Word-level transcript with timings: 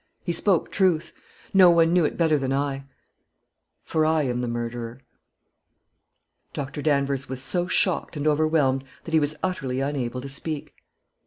He 0.23 0.31
spoke 0.33 0.71
truth 0.71 1.13
no 1.53 1.69
one 1.69 1.93
knew 1.93 2.05
it 2.05 2.17
better 2.17 2.35
than 2.39 2.51
I; 2.51 2.85
for 3.83 4.03
I 4.03 4.23
am 4.23 4.41
the 4.41 4.47
murderer." 4.47 5.01
Dr. 6.53 6.81
Danvers 6.81 7.29
was 7.29 7.39
so 7.39 7.67
shocked 7.67 8.17
and 8.17 8.25
overwhelmed 8.25 8.83
that 9.03 9.13
he 9.13 9.19
was 9.19 9.35
utterly 9.43 9.79
unable 9.79 10.19
to 10.19 10.27
speak. 10.27 10.73